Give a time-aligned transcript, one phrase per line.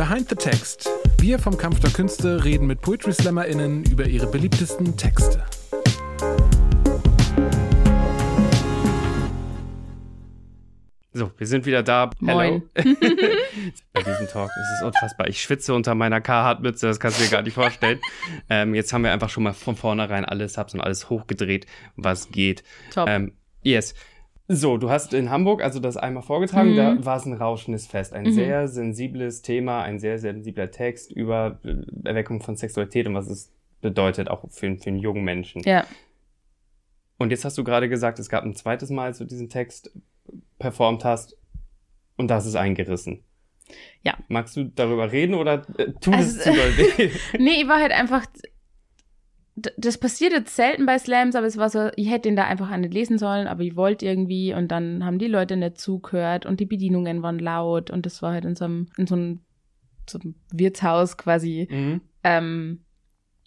[0.00, 0.88] Behind the Text.
[1.18, 5.44] Wir vom Kampf der Künste reden mit Poetry SlammerInnen über ihre beliebtesten Texte.
[11.12, 12.08] So, wir sind wieder da.
[12.18, 12.62] Moin.
[12.74, 12.96] Hello.
[13.92, 15.28] Bei diesem Talk ist es unfassbar.
[15.28, 18.00] Ich schwitze unter meiner Carhartt-Mütze, das kannst du dir gar nicht vorstellen.
[18.48, 22.30] ähm, jetzt haben wir einfach schon mal von vornherein alles, hab's und alles hochgedreht, was
[22.30, 22.62] geht.
[22.90, 23.06] Top.
[23.06, 23.94] Ähm, yes.
[24.52, 26.76] So, du hast in Hamburg also das einmal vorgetragen, Mhm.
[26.76, 28.12] da war es ein rauschendes Fest.
[28.12, 28.32] Ein Mhm.
[28.32, 31.76] sehr sensibles Thema, ein sehr sensibler Text über äh,
[32.08, 35.62] Erweckung von Sexualität und was es bedeutet, auch für, für einen jungen Menschen.
[35.64, 35.84] ja.
[37.18, 39.90] Und jetzt hast du gerade gesagt, es gab ein zweites Mal, als du diesen Text
[40.58, 41.36] performt hast
[42.16, 43.22] und das ist eingerissen.
[44.02, 44.16] Ja.
[44.28, 47.10] Magst du darüber reden oder äh, tut Also, es zu doll weh?
[47.38, 48.24] Nee, ich war halt einfach.
[49.76, 52.74] Das passiert jetzt selten bei Slams, aber es war so, ich hätte ihn da einfach
[52.76, 56.60] nicht lesen sollen, aber ich wollte irgendwie und dann haben die Leute nicht zugehört und
[56.60, 59.40] die Bedienungen waren laut und das war halt in so einem, in so einem,
[60.08, 61.68] so einem Wirtshaus quasi.
[61.70, 62.00] mhm.
[62.22, 62.84] Ähm,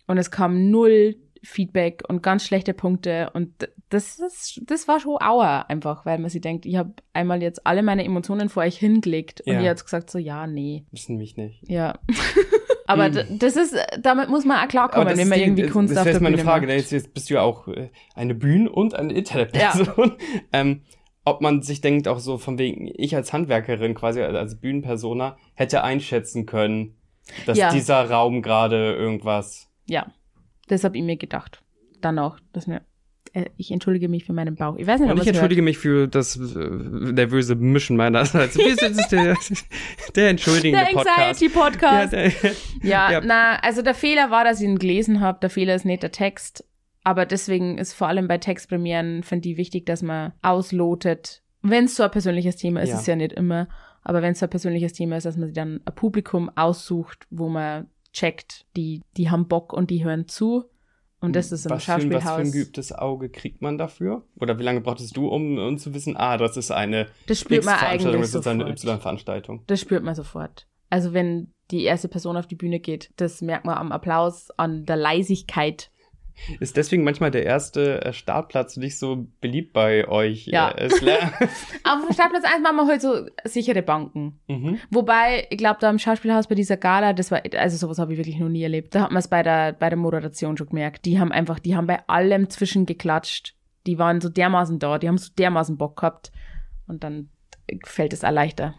[0.07, 5.17] und es kam null Feedback und ganz schlechte Punkte und das ist, das war schon
[5.21, 8.77] auer einfach, weil man sich denkt, ich habe einmal jetzt alle meine Emotionen vor euch
[8.77, 9.61] hingelegt und Ja.
[9.61, 11.69] ihr habt gesagt so, ja, nee, Wissen mich nicht.
[11.69, 11.99] ja.
[12.87, 15.61] Aber d- das ist, damit muss man auch klarkommen, das wenn ist man die- irgendwie
[15.63, 16.67] das- Kunst das auf der jetzt meine Bühne Frage.
[16.67, 16.91] macht.
[16.91, 20.13] Jetzt, bist du ja auch äh, eine Bühnen- und eine Internetperson.
[20.53, 20.81] ähm,
[21.25, 25.37] ob man sich denkt, auch so von wegen, ich als Handwerkerin quasi, also als Bühnenpersona,
[25.53, 26.97] hätte einschätzen können,
[27.45, 27.71] dass Ja.
[27.71, 29.69] dieser Raum gerade irgendwas.
[29.87, 30.07] Ja,
[30.67, 31.61] das habe ich mir gedacht.
[32.01, 32.81] Dann auch, dass mir,
[33.33, 34.77] äh, ich entschuldige mich für meinen Bauch.
[34.77, 38.57] Ich weiß nicht, Und ob ich entschuldige mich für das äh, nervöse Mischen meinerseits.
[38.57, 39.35] Wir sind der,
[40.15, 41.19] der entschuldigende Der Podcast.
[41.19, 42.13] Anxiety-Podcast.
[42.13, 42.31] Ja, der,
[42.83, 43.21] Ja, Ja.
[43.23, 45.39] na, also der Fehler war, dass ich ihn gelesen habe.
[45.41, 46.63] Der Fehler ist nicht der Text.
[47.03, 51.41] Aber deswegen ist vor allem bei Textpremieren, finde ich, wichtig, dass man auslotet.
[51.61, 52.95] Wenn es so ein persönliches Thema ist, Ja.
[52.95, 53.67] ist es ja nicht immer.
[54.03, 57.25] Aber wenn es so ein persönliches Thema ist, dass man sich dann ein Publikum aussucht,
[57.29, 60.65] wo man checkt, die, die haben Bock und die hören zu.
[61.23, 62.51] Und das ist im was für, ein- was für ein Schauspielhaus.
[62.51, 64.23] geübtes Auge kriegt man dafür?
[64.39, 67.63] Oder wie lange brauchtest du, um, um zu wissen, ah, das ist eine Das spürt
[67.65, 68.69] man X-Veranstaltung, eigentlich das ist eine.
[68.69, 69.63] Y-Veranstaltung?
[69.67, 70.67] Das spürt man sofort.
[70.89, 74.85] Also wenn die erste Person auf die Bühne geht, das merkt man am Applaus, an
[74.85, 75.89] der Leisigkeit.
[76.59, 80.47] Ist deswegen manchmal der erste äh, Startplatz nicht so beliebt bei euch?
[80.47, 80.71] Ja.
[80.71, 80.87] Äh?
[81.83, 84.39] Auf dem Startplatz 1 machen wir halt so sichere Banken.
[84.47, 84.79] mhm.
[84.89, 88.17] Wobei, ich glaube, da im Schauspielhaus bei dieser Gala, das war, also sowas habe ich
[88.17, 88.95] wirklich noch nie erlebt.
[88.95, 91.05] Da hat man es bei der, bei der Moderation schon gemerkt.
[91.05, 93.55] Die haben einfach, die haben bei allem zwischengeklatscht.
[93.85, 96.31] Die waren so dermaßen da, die haben so dermaßen Bock gehabt.
[96.87, 97.29] Und dann
[97.85, 98.75] fällt es auch leichter.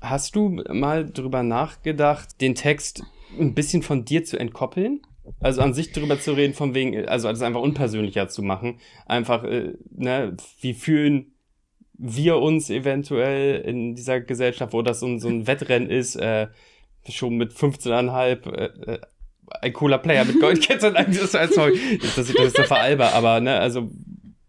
[0.00, 3.02] Hast du mal drüber nachgedacht, den Text
[3.38, 5.00] ein bisschen von dir zu entkoppeln?
[5.40, 8.78] Also an sich drüber zu reden, von wegen, also das einfach unpersönlicher zu machen.
[9.06, 11.32] Einfach, äh, ne, wie fühlen
[11.98, 16.48] wir uns eventuell in dieser Gesellschaft, wo das so ein, so ein Wettrennen ist, äh,
[17.08, 18.98] schon mit 15,5, äh,
[19.60, 23.58] ein cooler Player mit Goldkette, das ist, sorry, das das ist so veralber, aber, ne,
[23.58, 23.90] also,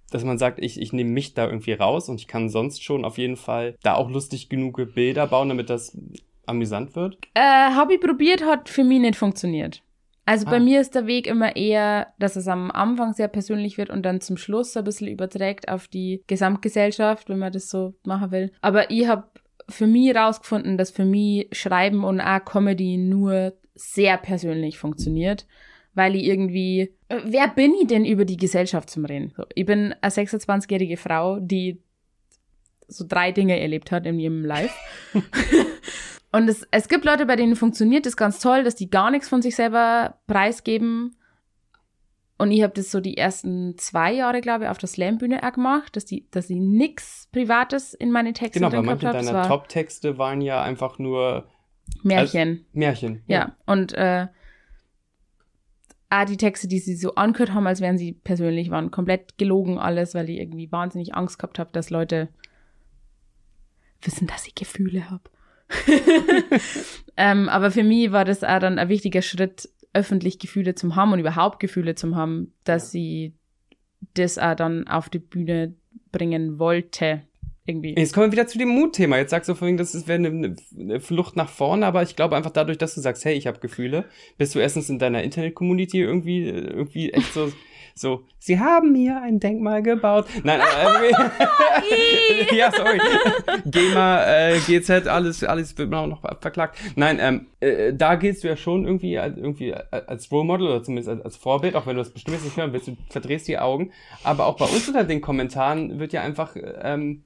[0.09, 3.05] dass man sagt, ich, ich nehme mich da irgendwie raus und ich kann sonst schon
[3.05, 5.97] auf jeden Fall da auch lustig genug Bilder bauen, damit das
[6.45, 7.17] amüsant wird.
[7.33, 9.83] Äh, ich probiert, hat für mich nicht funktioniert.
[10.27, 10.59] Also bei Ah.
[10.59, 14.19] mir ist der Weg immer eher, dass es am Anfang sehr persönlich wird und dann
[14.19, 18.51] zum Schluss ein bisschen überträgt auf die Gesamtgesellschaft, wenn man das so machen will.
[18.61, 19.29] Aber ich habe
[19.69, 25.47] für mich rausgefunden, dass für mich Schreiben und auch Comedy nur sehr persönlich funktioniert,
[25.93, 29.31] weil ich irgendwie, äh, wer bin ich denn über die Gesellschaft zum Reden?
[29.35, 31.81] So, ich bin eine 26-jährige Frau, die
[32.89, 34.73] so drei Dinge erlebt hat in ihrem Life.
[36.31, 39.29] Und es, es gibt Leute, bei denen funktioniert das ganz toll, dass die gar nichts
[39.29, 41.15] von sich selber preisgeben.
[42.37, 45.53] Und ich habe das so die ersten zwei Jahre, glaube ich, auf der Slam-Bühne auch
[45.53, 49.15] gemacht, dass die, dass ich nix Privates in meine Texte Genau, weil drin manche gehabt
[49.15, 49.25] habe.
[49.25, 51.47] Das deiner war Top-Texte waren ja einfach nur
[52.03, 52.65] Märchen.
[52.73, 53.23] Märchen.
[53.27, 53.55] ja.
[53.65, 54.27] Und äh,
[56.09, 59.77] auch die Texte, die sie so angehört haben, als wären sie persönlich, waren komplett gelogen
[59.77, 62.29] alles, weil ich irgendwie wahnsinnig Angst gehabt habe, dass Leute
[64.01, 65.23] wissen, dass ich Gefühle habe.
[67.17, 71.13] ähm, aber für mich war das auch dann ein wichtiger Schritt, öffentlich Gefühle zu haben
[71.13, 73.33] und überhaupt Gefühle zu haben, dass sie
[74.13, 75.75] das auch dann auf die Bühne
[76.11, 77.23] bringen wollte.
[77.65, 77.95] Irgendwie.
[77.97, 79.17] Jetzt kommen wir wieder zu dem Mutthema.
[79.17, 82.51] Jetzt sagst du vorhin, das wäre eine, eine Flucht nach vorne, aber ich glaube einfach
[82.51, 84.05] dadurch, dass du sagst, hey, ich habe Gefühle,
[84.37, 87.51] bist du erstens in deiner Internet-Community irgendwie, irgendwie echt so,
[87.97, 90.25] so, sie haben mir ein Denkmal gebaut.
[90.43, 92.99] Nein, äh, ja, sorry.
[93.65, 96.77] GEMA, äh, GZ, alles, alles wird man auch noch verklagt.
[96.95, 100.83] Nein, ähm, äh, da gehst du ja schon irgendwie, als- irgendwie als Role Model oder
[100.83, 103.57] zumindest als, als Vorbild, auch wenn du das bestimmt nicht hören willst, du verdrehst die
[103.59, 103.91] Augen.
[104.23, 107.23] Aber auch bei uns unter den Kommentaren wird ja einfach, ähm,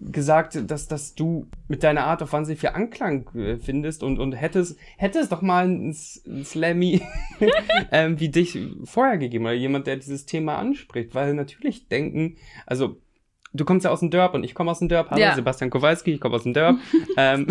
[0.00, 4.32] gesagt, dass, dass du mit deiner Art auf wahnsinnig viel Anklang äh, findest und, und
[4.32, 7.02] hättest, hättest doch mal ein, Slammy
[7.92, 12.36] ähm, wie dich vorher gegeben oder jemand, der dieses Thema anspricht, weil natürlich denken,
[12.66, 12.96] also
[13.52, 15.34] du kommst ja aus dem Dörp und ich komme aus dem Dörp, hallo Ja.
[15.34, 16.78] Sebastian Kowalski, ich komme aus dem Dörp.
[17.16, 17.46] ähm,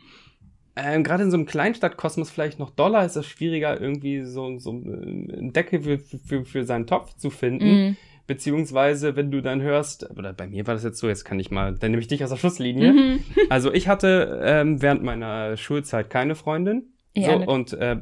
[0.76, 4.70] ähm, Gerade in so einem Kleinstadtkosmos vielleicht noch doller ist es schwieriger, irgendwie so, so
[4.70, 7.68] einen Deckel für, für, für seinen Topf zu finden.
[7.68, 7.96] Mhm.
[8.26, 11.50] Beziehungsweise, wenn du dann hörst, oder bei mir war das jetzt so, jetzt kann ich
[11.50, 12.92] mal, dann nehme ich dich aus der Schusslinie.
[12.92, 13.18] Mhm.
[13.48, 16.92] Also ich hatte ähm, während meiner Schulzeit keine Freundin.
[17.14, 17.96] Ja, so, und äh,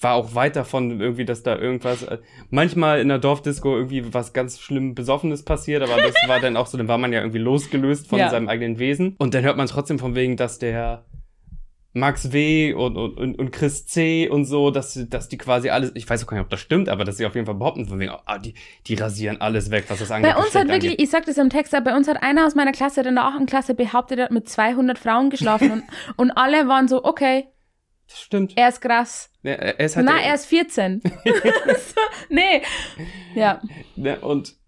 [0.00, 2.18] war auch weit davon irgendwie, dass da irgendwas, äh,
[2.48, 6.66] manchmal in der Dorfdisco irgendwie was ganz schlimm Besoffenes passiert, aber das war dann auch
[6.66, 8.30] so, dann war man ja irgendwie losgelöst von Ja.
[8.30, 9.14] seinem eigenen Wesen.
[9.18, 11.04] Und dann hört man trotzdem von wegen, dass der
[11.92, 12.72] Max W.
[12.74, 14.28] und, und, und, Chris C.
[14.28, 16.88] und so, dass, dass die quasi alles, ich weiß auch gar nicht, ob das stimmt,
[16.88, 18.54] aber dass sie auf jeden Fall behaupten, von wegen, ah, die,
[18.86, 20.32] die rasieren alles weg, was das angeht.
[20.32, 21.02] Bei uns hat wirklich, angeht.
[21.02, 23.24] ich sag das im Text, aber bei uns hat einer aus meiner Klasse in der
[23.24, 23.46] 8.
[23.48, 25.82] Klasse behauptet, er hat mit 200 Frauen geschlafen und,
[26.16, 27.48] und alle waren so, okay,
[28.08, 28.52] Das stimmt.
[28.56, 29.30] er ist krass.
[29.42, 31.00] Ja, er ist halt Na, er ist 14.
[31.24, 32.62] so, nee.
[33.34, 33.60] Ja.
[33.96, 34.59] Ne, und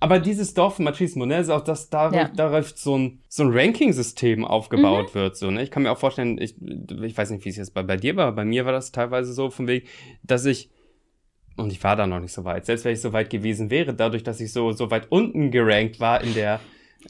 [0.00, 2.28] aber dieses Dorfmachismo, ne, ist auch, dass da, Ja.
[2.34, 5.18] darauf so ein, so ein Ranking-System aufgebaut Mhm.
[5.18, 5.36] wird.
[5.36, 5.62] So, ne?
[5.62, 8.16] Ich kann mir auch vorstellen, ich, ich weiß nicht, wie es jetzt bei, bei dir
[8.16, 9.86] war, bei mir war das teilweise so von wegen,
[10.22, 10.70] dass ich,
[11.56, 13.92] und ich war da noch nicht so weit, selbst wenn ich so weit gewesen wäre,
[13.94, 16.60] dadurch, dass ich so, so weit unten gerankt war in der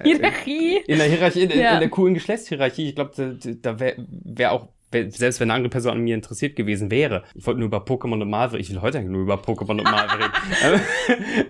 [0.00, 0.78] äh, Hierarchie.
[0.86, 1.74] in der Hierarchie, in, Ja.
[1.74, 5.70] in der coolen Geschlechtshierarchie, ich glaube, da, da wäre wär auch, selbst wenn eine andere
[5.70, 8.80] Person an mir interessiert gewesen wäre, ich wollte nur über Pokémon und Marvel, ich will
[8.80, 10.82] heute eigentlich nur über Pokémon und Marvel reden,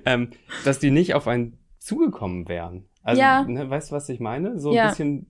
[0.06, 0.31] ähm,
[0.64, 2.88] dass die nicht auf einen zugekommen wären.
[3.02, 3.42] Also, Ja.
[3.44, 4.58] ne, weißt du, was ich meine?
[4.58, 4.84] So Ja.
[4.84, 5.26] ein bisschen,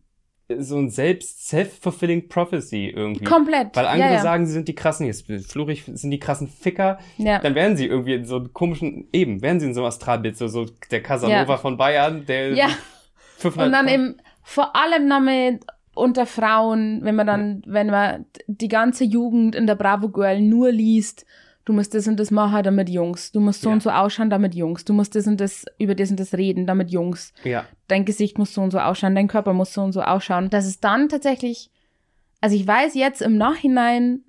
[0.58, 3.24] so ein selbst self-fulfilling prophecy irgendwie.
[3.24, 3.76] Komplett.
[3.76, 4.22] Weil andere ja, ja.
[4.22, 7.38] sagen, sie sind die krassen, jetzt flurig sind die krassen Ficker, ja.
[7.38, 10.36] dann werden sie irgendwie in so einem komischen, eben, werden sie in so einem Astralbild,
[10.36, 12.68] so, so der Casanova von Bayern, der ja.
[13.36, 15.60] 500 Und dann eben vor allem Name
[15.94, 20.70] unter Frauen, wenn man dann, wenn man die ganze Jugend in der Bravo Girl nur
[20.70, 21.26] liest,
[21.64, 23.32] du musst das und das machen, damit Jungs.
[23.32, 23.75] Du musst so Ja.
[23.75, 24.84] und so ausschauen, damit Jungs.
[24.84, 27.32] Du musst das und das, über das und das reden, damit Jungs.
[27.44, 30.48] Ja, Dein Gesicht muss so und so ausschauen, dein Körper muss so und so ausschauen.
[30.50, 31.70] Dass es dann tatsächlich,
[32.40, 34.20] also ich weiß jetzt im Nachhinein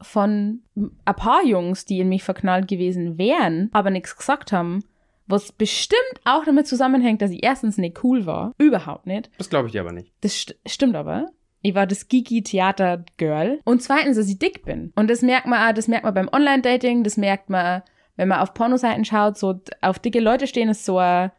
[0.00, 0.62] von
[1.04, 4.84] ein paar Jungs, die in mich verknallt gewesen wären, aber nichts gesagt haben,
[5.26, 8.52] was bestimmt auch damit zusammenhängt, dass ich erstens nicht cool war.
[8.58, 9.30] Überhaupt nicht.
[9.38, 10.12] das glaube ich dir aber nicht.
[10.20, 11.26] Das st stimmt aber.
[11.62, 13.60] Ich war das Gigi-Theater-Girl.
[13.64, 14.92] Und zweitens, dass ich dick bin.
[14.96, 17.82] Und das merkt man auch, das merkt man beim Online-Dating, das merkt man,
[18.16, 21.32] wenn man auf Pornoseiten schaut, so auf dicke Leute stehen, ist so ein,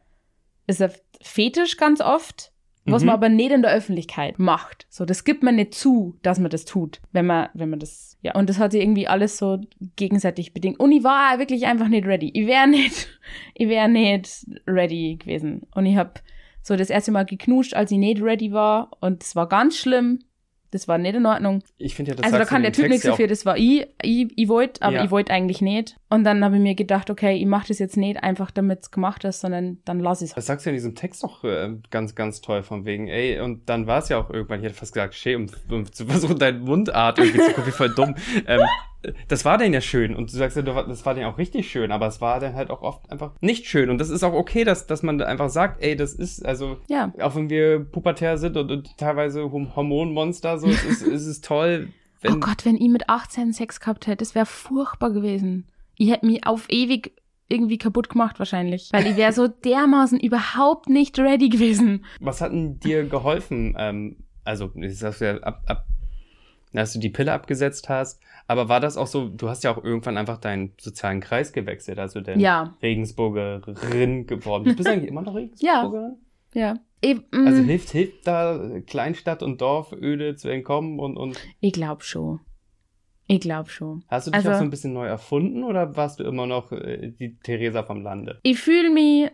[0.66, 0.92] ist ein
[1.22, 2.52] Fetisch ganz oft,
[2.86, 3.08] was Mhm.
[3.08, 4.86] man aber nicht in der Öffentlichkeit macht.
[4.90, 8.18] So, das gibt man nicht zu, dass man das tut, wenn man, wenn man das,
[8.22, 8.36] ja.
[8.36, 9.60] Und das hat sich irgendwie alles so
[9.96, 10.80] gegenseitig bedingt.
[10.80, 12.30] Und ich war wirklich einfach nicht ready.
[12.34, 13.08] Ich wäre nicht,
[13.54, 15.64] ich wäre nicht ready gewesen.
[15.74, 16.14] Und ich habe
[16.62, 18.92] so das erste Mal geknutscht, als ich nicht ready war.
[19.00, 20.20] Und es war ganz schlimm.
[20.76, 21.64] Das war nicht in Ordnung.
[21.78, 23.88] Ich finde ja, das also da kann der Typ nichts dafür, das war ich.
[24.02, 25.04] Ich, ich wollte, aber Ja.
[25.06, 25.96] ich wollte eigentlich nicht.
[26.10, 28.92] Und dann habe ich mir gedacht, okay, ich mache das jetzt nicht einfach, damit es
[28.92, 30.36] gemacht ist, sondern dann lass ich es.
[30.36, 33.40] Das sagst du ja in diesem Text auch äh, ganz, ganz toll von wegen, ey,
[33.40, 36.06] und dann war es ja auch irgendwann, ich hätte fast gesagt, schä, um, um zu
[36.06, 38.16] versuchen, deine Mundart irgendwie zu gucken, wie voll dumm.
[38.48, 38.60] Ähm,
[39.28, 41.92] das war denn ja schön und du sagst ja, das war denn auch richtig schön,
[41.92, 44.64] aber es war dann halt auch oft einfach nicht schön und das ist auch okay,
[44.64, 47.14] dass, dass man einfach sagt, ey, das ist, also, Ja.
[47.22, 51.90] auch wenn wir pubertär sind und, und teilweise Hormonmonster, so, es ist, es ist toll,
[52.22, 55.68] wenn, oh Gott, wenn ich mit 18 Sex gehabt hätte, das wäre furchtbar gewesen.
[55.98, 57.14] Ich hätte mich auf ewig
[57.48, 58.90] irgendwie kaputt gemacht wahrscheinlich.
[58.92, 62.04] Weil ich wäre so dermaßen überhaupt nicht ready gewesen.
[62.20, 63.76] Was hat denn dir geholfen?
[63.78, 65.86] Ähm, also, ich sag's ja, ab, ab,
[66.76, 69.84] dass du die Pille abgesetzt hast, aber war das auch so, du hast ja auch
[69.84, 72.76] irgendwann einfach deinen sozialen Kreis gewechselt, also der Ja.
[72.82, 74.76] Regensburgerin geworden.
[74.76, 76.18] Bist du eigentlich immer noch Regensburgerin?
[76.54, 76.76] Ja.
[77.02, 81.74] Ich, mm, Also hilft, hilft da Kleinstadt und Dorf öde zu entkommen und, und ich
[81.74, 82.40] glaube schon.
[83.28, 84.04] Ich glaube schon.
[84.08, 86.72] hast du dich Also- auch so ein bisschen neu erfunden oder warst du immer noch
[86.72, 88.40] äh, die Theresa vom Lande?
[88.44, 89.32] Ich fühle mich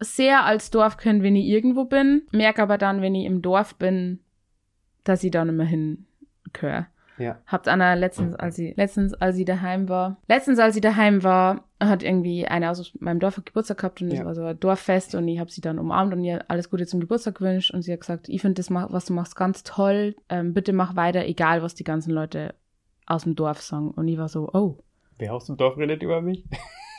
[0.00, 4.20] sehr als Dorfkind, wenn ich irgendwo bin, merke aber dann, wenn ich im Dorf bin,
[5.02, 5.66] dass ich da nicht mehr
[6.52, 6.86] hingehöre.
[7.18, 7.38] Ja.
[7.46, 11.64] Habt Anna letztens, als sie letztens, als sie daheim war, letztens, als sie daheim war,
[11.80, 14.24] hat irgendwie eine aus meinem Dorf Geburtstag gehabt und es Ja.
[14.24, 17.00] war so ein Dorffest und ich habe sie dann umarmt und ihr alles Gute zum
[17.00, 20.14] Geburtstag gewünscht und sie hat gesagt, ich finde das, was du machst, ganz toll.
[20.28, 22.54] Ähm, bitte mach weiter, egal was die ganzen Leute
[23.06, 23.90] aus dem Dorf sagen.
[23.90, 24.78] Und ich war so, oh,
[25.18, 26.44] Wer aus dem Dorf redet über mich?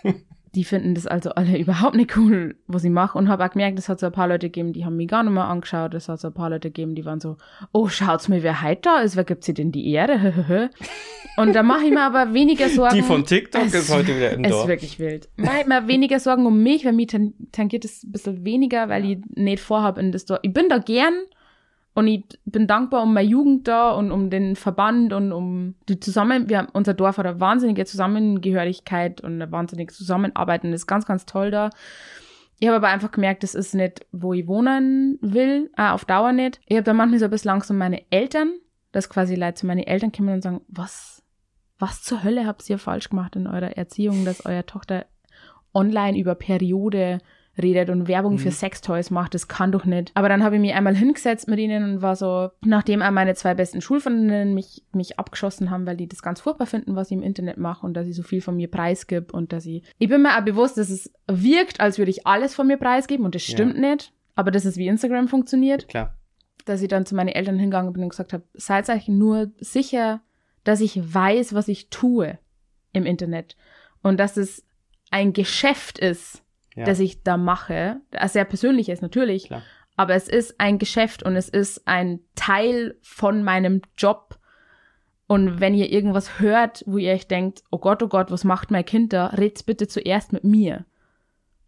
[0.56, 3.18] die finden das also alle überhaupt nicht cool, was ich mache.
[3.18, 5.24] Und habe auch gemerkt, es hat so ein paar Leute gegeben, die haben mich gar
[5.24, 5.94] nicht mehr angeschaut.
[5.94, 7.38] Es hat so ein paar Leute gegeben, die waren so,
[7.72, 10.70] oh, schaut's mir, wer heute da ist, wer gibt sie denn die Ehre?
[11.38, 12.96] Und da mache ich mir aber weniger Sorgen.
[12.96, 14.64] Die von TikTok Es- ist heute wieder im Es Dorf.
[14.64, 15.30] ist wirklich wild.
[15.38, 18.90] Mach ich mir weniger Sorgen um mich, weil mich tan- tangiert es ein bisschen weniger,
[18.90, 20.40] weil ich nicht vorhabe in das Dorf.
[20.44, 21.14] Ich bin da gern
[22.00, 26.00] und ich bin dankbar um meine Jugend da und um den Verband und um die
[26.00, 30.88] Zusammen, wir haben, unser Dorf hat eine wahnsinnige Zusammengehörigkeit und eine wahnsinnige Zusammenarbeit und ist
[30.88, 31.70] ganz, ganz toll da.
[32.58, 36.32] Ich habe aber einfach gemerkt, das ist nicht, wo ich wohnen will, äh, auf Dauer
[36.32, 36.62] nicht.
[36.68, 38.54] Ich habe da manchmal so ein bisschen Angst um meine Eltern,
[38.94, 41.22] dass quasi Leute zu meinen Eltern kommen und sagen, was,
[41.80, 45.06] was zur Hölle habt ihr falsch gemacht in eurer Erziehung, dass eure Tochter
[45.74, 47.20] online über Periode
[47.62, 48.54] redet und Werbung für Mhm.
[48.54, 50.12] Sextoys macht, das kann doch nicht.
[50.16, 53.36] Aber dann habe ich mich einmal hingesetzt mit ihnen und war so, nachdem auch meine
[53.36, 57.18] zwei besten Schulfreundinnen mich, mich abgeschossen haben, weil die das ganz furchtbar finden, was ich
[57.18, 60.10] im Internet mache und dass ich so viel von mir preisgib und dass ich, ich
[60.10, 63.36] bin mir auch bewusst, dass es wirkt, als würde ich alles von mir preisgeben und
[63.36, 63.54] das Ja.
[63.54, 64.14] stimmt nicht.
[64.36, 66.16] Aber das ist wie Instagram funktioniert Klar.
[66.66, 70.22] dass ich dann zu meinen Eltern hingegangen bin und gesagt habe, seid euch nur sicher,
[70.64, 72.38] dass ich weiß, was ich tue
[72.94, 73.56] im Internet
[74.02, 74.64] und dass es
[75.12, 76.44] ein Geschäft ist,
[76.76, 76.86] Ja.
[76.86, 79.64] das ich da mache, das sehr persönlich ist natürlich, Klar.
[79.98, 84.38] aber es ist ein Geschäft und es ist ein Teil von meinem Job.
[85.28, 88.72] Und wenn ihr irgendwas hört, wo ihr euch denkt, oh Gott, oh Gott, was macht
[88.72, 90.86] mein Kind da, red's bitte zuerst mit mir.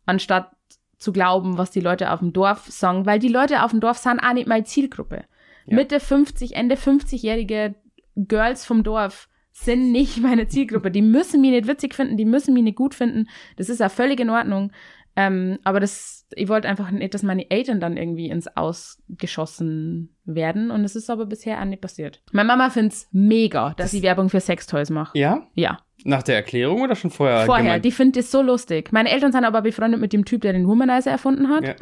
[0.05, 0.51] Anstatt
[0.97, 3.97] zu glauben, was die Leute auf dem Dorf sagen, weil die Leute auf dem Dorf
[3.97, 5.25] sind auch nicht meine Zielgruppe.
[5.65, 5.75] Ja.
[5.75, 7.75] Mitte 50, Ende 50-jährige
[8.15, 10.91] Girls vom Dorf sind nicht meine Zielgruppe.
[10.91, 13.27] Die müssen mich nicht witzig finden, die müssen mich nicht gut finden.
[13.57, 14.71] Das ist auch völlig in Ordnung.
[15.17, 20.71] Ähm, aber das, ich wollte einfach nicht, dass meine Eltern dann irgendwie ins Ausgeschossen werden.
[20.71, 22.21] Und es ist aber bisher auch nicht passiert.
[22.31, 25.17] Meine Mama find's mega, dass Das- ich Werbung für Sextoys mache.
[25.17, 25.47] Ja?
[25.53, 27.45] Ja, Nach der Erklärung oder schon vorher?
[27.45, 27.63] vorher.
[27.65, 27.85] gemeint?
[27.85, 28.91] Die findet das so lustig.
[28.93, 31.63] Meine Eltern sind aber befreundet mit dem Typ, der den Womanizer erfunden hat.
[31.67, 31.75] Ja.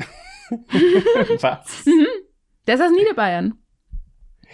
[1.42, 1.86] Was?
[2.68, 3.54] Der ist aus Niederbayern.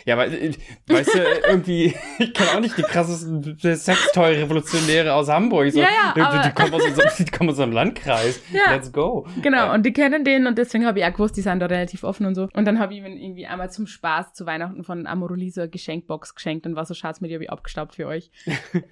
[0.06, 0.52] Ja, aber äh,
[0.88, 5.72] weißt du, irgendwie, ich kenne auch nicht die krassesten Sextoy-Revolutionäre aus Hamburg.
[5.72, 8.42] So, Ja, ja, die, die, kommen aus unserem, die kommen aus unserem Landkreis.
[8.52, 8.74] Ja.
[8.74, 9.28] Let's go.
[9.42, 12.04] Genau, und die kennen den und deswegen habe ich auch gewusst, die sind da relativ
[12.04, 12.50] offen und so.
[12.54, 15.70] Und dann habe ich ihm irgendwie einmal zum Spaß zu Weihnachten von Amorelie so eine
[15.70, 18.32] Geschenkbox geschenkt und war so, schaut's mir, die habe ich abgestaubt für euch.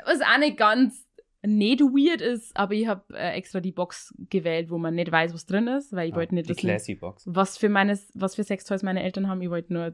[0.06, 1.06] Was auch nicht ganz
[1.46, 5.34] nicht weird ist, aber ich habe äh, extra die Box gewählt, wo man nicht weiß,
[5.34, 8.82] was drin ist, weil ich wollte nicht die wissen, was für meines, was für Sextoys
[8.82, 9.42] meine Eltern haben.
[9.42, 9.94] Ich wollte nur,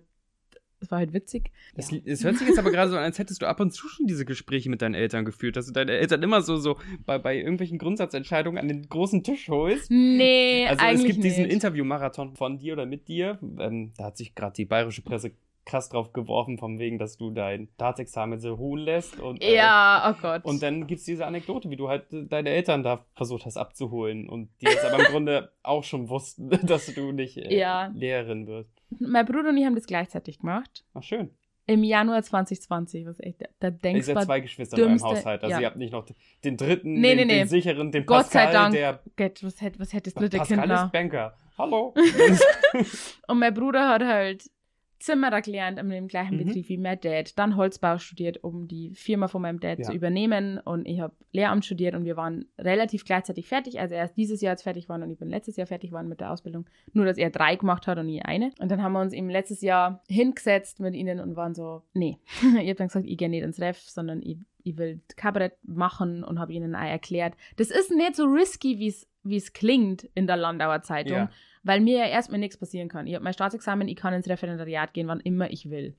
[0.82, 1.52] es war halt witzig.
[1.76, 3.88] Es, es hört sich jetzt aber gerade so an, als hättest du ab und zu
[3.88, 7.18] schon diese Gespräche mit deinen Eltern geführt, dass du deine Eltern immer so, so bei,
[7.18, 9.92] bei irgendwelchen Grundsatzentscheidungen an den großen Tisch holst.
[9.92, 11.54] Nee, Also eigentlich es gibt diesen nicht.
[11.54, 13.40] Interviewmarathon von dir oder mit dir.
[13.60, 15.32] Ähm, da hat sich gerade die bayerische Presse
[15.70, 19.20] krass drauf geworfen, vom wegen, dass du dein Staatsexamen so ruhen lässt.
[19.20, 20.44] Und, äh, ja, oh Gott.
[20.46, 24.50] Und dann gibt's diese Anekdote, wie du halt deine Eltern da versucht hast abzuholen und
[24.62, 27.92] die jetzt aber im Grunde auch schon wussten, dass du nicht äh, Ja.
[27.94, 28.72] Lehrerin wirst.
[29.00, 30.84] mein Bruder und ich haben das gleichzeitig gemacht.
[30.94, 31.30] Ach schön.
[31.68, 35.44] Im Januar 2020, was echt der, der Ihr seid zwei Geschwister in eurem dümmste- Haushalt.
[35.44, 35.60] Also ja.
[35.62, 36.04] ihr habt nicht noch
[36.44, 37.40] den dritten, Nee, den, nee, nee.
[37.42, 38.74] den sicheren, den Gott sei Pascal, Dank.
[38.74, 40.92] der Gott, was hätte, was hätte das dritte Pascal Kind ist noch?
[40.92, 41.38] Banker.
[41.60, 41.94] Hallo.
[43.28, 44.50] Und mein Bruder hat halt
[45.00, 46.46] Zimmerer gelernt in dem gleichen Mhm.
[46.46, 49.86] Betrieb wie mein Dad, dann Holzbau studiert, um die Firma von meinem Dad Ja.
[49.86, 50.58] zu übernehmen.
[50.60, 53.80] Und ich habe Lehramt studiert und wir waren relativ gleichzeitig fertig.
[53.80, 56.10] Also er ist dieses Jahr jetzt fertig geworden und ich bin letztes Jahr fertig geworden
[56.10, 56.66] mit der Ausbildung.
[56.94, 58.52] Nur, dass er drei gemacht hat und ich eine.
[58.60, 62.18] Und dann haben wir uns eben letztes Jahr hingesetzt mit ihnen und waren so, nee.
[62.42, 66.24] ich habe dann gesagt, ich gehe nicht ins Ref, sondern ich, ich will Kabarett machen
[66.24, 70.38] und habe ihnen auch erklärt, das ist nicht so risky, wie es klingt in der
[70.38, 71.30] Landauer Zeitung Ja.
[71.64, 73.08] weil mir ja erstmal nichts passieren kann.
[73.08, 75.96] Ich habe mein Staatsexamen, ich kann ins Referendariat gehen, wann immer ich will.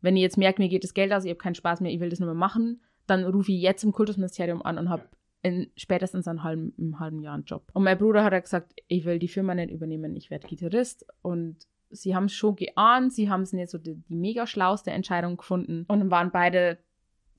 [0.00, 2.00] Wenn ich jetzt merke, mir geht das Geld aus, ich habe keinen Spaß mehr, ich
[2.00, 5.04] will das nicht mehr machen, dann rufe ich jetzt im Kultusministerium an und habe
[5.42, 7.68] in spätestens einem halben, einem halben Jahr einen Job.
[7.72, 11.04] Und mein Bruder hat ja gesagt, ich will die Firma nicht übernehmen, ich werde Gitarrist.
[11.20, 14.92] Und sie haben es schon geahnt, sie haben es nicht so die, die mega schlauste
[14.92, 16.78] Entscheidung gefunden und waren beide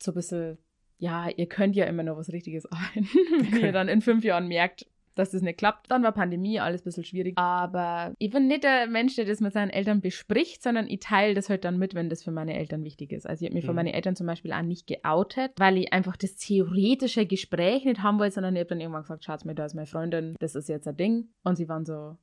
[0.04, 0.58] so ein bisschen,
[0.98, 3.08] ja, ihr könnt ja immer noch was Richtiges arbeiten.
[3.52, 5.92] Wenn ihr dann in fünf Jahren merkt, dass das nicht klappt.
[5.92, 7.38] Dann war Pandemie, alles ein bisschen schwierig.
[7.38, 11.36] Aber ich bin nicht der Mensch, der das mit seinen Eltern bespricht, sondern ich teile
[11.36, 13.28] das halt dann mit, wenn das für meine Eltern wichtig ist.
[13.28, 13.76] Also ich habe mich für Mhm.
[13.76, 18.18] meine Eltern zum Beispiel auch nicht geoutet, weil ich einfach das theoretische Gespräch nicht haben
[18.18, 20.68] wollte, sondern ich habe dann irgendwann gesagt, schaut's mir, da ist meine Freundin, das ist
[20.68, 21.30] jetzt ein Ding.
[21.44, 22.18] Und sie waren so,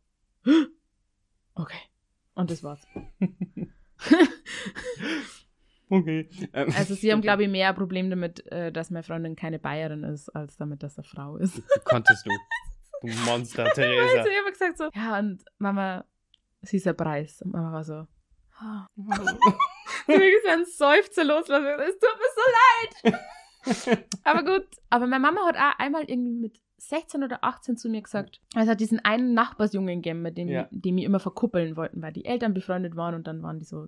[1.55, 1.79] okay.
[2.35, 2.85] Und das war's.
[5.91, 6.29] Okay.
[6.53, 10.05] Ähm, Also sie haben, glaube ich, mehr Problem damit, äh, dass meine Freundin keine Bayerin
[10.05, 11.63] ist, als damit, dass er Frau ist.
[11.85, 12.31] Konntest du?
[13.03, 14.25] Du Monster, Also Theresa.
[14.29, 16.05] ich habe gesagt so, ja, und Mama,
[16.63, 17.43] sie ist der Preis.
[17.43, 18.07] Und Mama war so,
[18.63, 19.03] oh.
[20.07, 21.67] so ein Seufzer loslassen.
[21.81, 23.13] Es tut mir so
[23.93, 24.05] leid.
[24.25, 24.67] Aber gut.
[24.91, 28.67] Aber meine Mama hat auch einmal irgendwie mit 16 oder 18 zu mir gesagt, es
[28.69, 30.67] hat diesen einen Nachbarsjungen gegeben, mit dem, Ja.
[30.71, 33.87] die mich immer verkuppeln wollten, weil die Eltern befreundet waren und dann waren die so.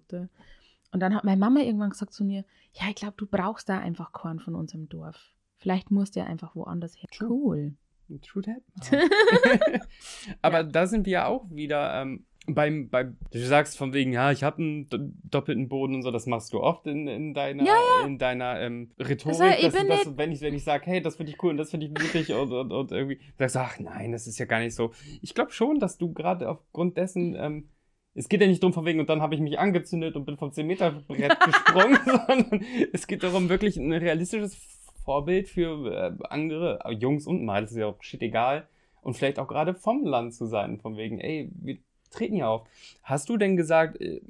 [0.92, 2.44] Und dann hat meine Mama irgendwann gesagt zu mir,
[2.74, 5.30] ja, ich glaube, du brauchst da einfach Korn von unserem Dorf.
[5.56, 7.08] Vielleicht musst du ja einfach woanders her.
[7.12, 7.28] True.
[7.28, 7.74] Cool.
[8.20, 8.62] True that.
[10.42, 14.32] Aber da sind wir ja auch wieder ähm, beim, beim, du sagst von wegen, ja,
[14.32, 17.64] ich habe einen do- doppelten Boden und so, das machst du oft in, in deiner,
[18.04, 21.16] in deiner ähm, Rhetorik, ich dass, dass, nicht- wenn ich, wenn ich sage, hey, das
[21.16, 24.12] finde ich cool und das finde ich mutig und, und, und irgendwie sagst, ach nein,
[24.12, 24.92] das ist ja gar nicht so.
[25.22, 27.68] Ich glaube schon, dass du gerade aufgrund dessen, ähm,
[28.14, 30.36] es geht ja nicht drum von wegen, und dann habe ich mich angezündet und bin
[30.36, 34.56] vom 10 Meter Brett gesprungen, sondern es geht darum, wirklich ein realistisches
[35.04, 38.68] Vorbild für äh, andere äh, Jungs und Mädels, ist ja auch shit egal,
[39.00, 41.78] und vielleicht auch gerade vom Land zu sein, von wegen, ey, wir
[42.10, 42.68] treten hier auf.
[43.02, 44.20] Hast du denn gesagt, äh,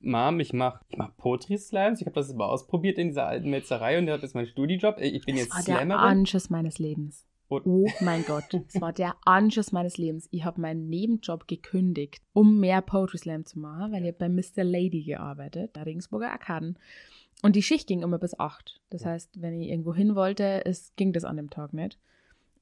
[0.00, 3.50] Mom, ich mach, ich mach Poetry Slams, ich habe das mal ausprobiert in dieser alten
[3.50, 6.00] Metzerei und das ist mein Studijob, Ey, ich bin jetzt Das war der Slammerin.
[6.00, 7.25] Anschiss meines Lebens.
[7.48, 10.28] Und- Oh mein Gott, es war der Anschiss meines Lebens.
[10.32, 14.64] Ich habe meinen Nebenjob gekündigt, um mehr Poetry Slam zu machen, weil ich bei Mr.
[14.64, 16.78] Lady gearbeitet, der Regensburger Arkaden.
[17.42, 18.80] Und die Schicht ging immer bis acht.
[18.90, 21.98] Das heißt, wenn ich irgendwo hin wollte, es ging das an dem Tag nicht.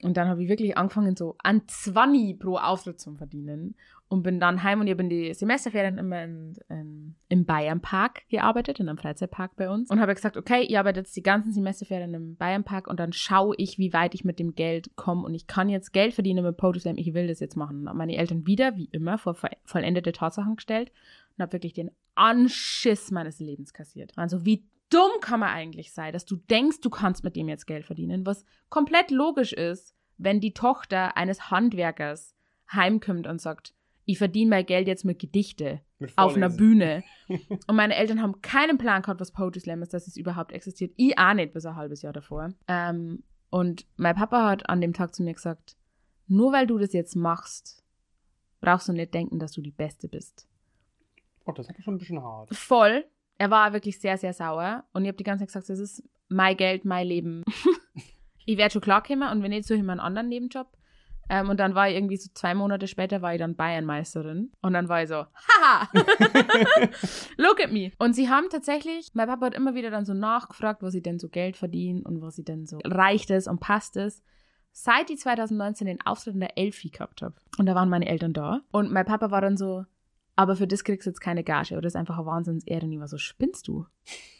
[0.03, 3.77] Und dann habe ich wirklich angefangen, so an 20 pro Auftritt zu verdienen.
[4.09, 8.29] Und bin dann heim und ich habe in die Semesterferien immer in, in, im Bayernpark
[8.29, 9.91] gearbeitet, in einem Freizeitpark bei uns.
[9.91, 13.57] Und habe gesagt, okay, ich arbeite jetzt die ganzen Semesterferien im Bayernpark und dann schaue
[13.57, 15.25] ich, wie weit ich mit dem Geld komme.
[15.25, 17.89] Und ich kann jetzt Geld verdienen mit Poetry Slam, ich will das jetzt machen.
[17.89, 20.93] Und meine Eltern wieder, wie immer, vor vo- vollendete Tatsachen gestellt
[21.37, 24.13] und habe wirklich den Anschiss meines Lebens kassiert.
[24.17, 27.67] Also wie dumm kann man eigentlich sein, dass du denkst, du kannst mit dem jetzt
[27.67, 32.37] Geld verdienen, was komplett logisch ist, wenn die Tochter eines Handwerkers
[32.73, 33.75] heimkommt und sagt,
[34.07, 36.51] ich verdiene mein Geld jetzt mit Gedichte Mit auf einer.
[36.51, 37.03] Bühne.
[37.67, 40.93] Und meine Eltern haben keinen Plan gehabt, was Poetry Slam ist, dass es überhaupt existiert.
[40.97, 42.53] Ich auch nicht bis ein halbes Jahr davor.
[42.69, 45.77] Ähm, und mein Papa hat an dem Tag zu mir gesagt,
[46.27, 47.85] nur weil du das jetzt machst,
[48.61, 50.49] brauchst du nicht denken, dass du die Beste bist.
[51.45, 52.55] Oh, das ist schon ein bisschen hart.
[52.55, 53.05] Voll.
[53.37, 54.85] Er war wirklich sehr, sehr sauer.
[54.93, 57.45] Und ich habe die ganze Zeit gesagt, das ist mein Geld, mein Leben.
[58.47, 60.67] ich werde schon klarkommen und wenn nicht, suche ich mir einen anderen Nebenjob.
[61.29, 64.53] Ähm, und dann war ich irgendwie so zwei Monate später, war ich dann Bayernmeisterin.
[64.61, 65.89] Und dann war ich so, haha,
[67.37, 67.93] look at me.
[67.99, 71.19] Und sie haben tatsächlich, mein Papa hat immer wieder dann so nachgefragt, wo sie denn
[71.19, 74.23] so Geld verdienen und wo sie denn so reicht es und passt es.
[74.73, 77.37] Seit ich 2019 den Auftritt in der Elfi gehabt habe.
[77.59, 78.61] Und da waren meine Eltern da.
[78.73, 79.85] Und mein Papa war dann so,
[80.37, 81.75] aber für das kriegst du jetzt keine Gage.
[81.75, 82.85] Oder das ist einfach eine Wahnsinnsehre.
[82.85, 83.87] Und ich war so, spinnst du?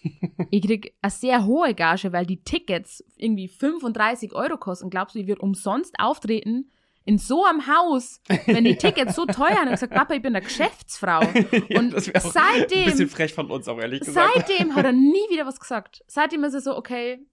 [0.51, 4.91] ich krieg eine sehr hohe Gage, weil die Tickets irgendwie 35 Euro kosten.
[4.91, 6.71] Glaubst du, ich würde umsonst auftreten?
[7.07, 9.65] In so einem Haus, wenn die Tickets so teuer sind.
[9.67, 11.21] Und gesagt, Papa, ich bin eine Geschäftsfrau.
[11.69, 14.31] Ja, Und seitdem- Ein bisschen frech von uns auch, ehrlich gesagt.
[14.35, 16.03] Seitdem hat er nie wieder was gesagt.
[16.07, 17.27] Seitdem ist er so, okay,